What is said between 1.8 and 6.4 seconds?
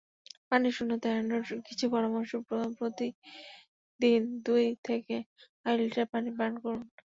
পরামর্শপ্রতি দিন দুই থেকে আড়াই লিটার পানি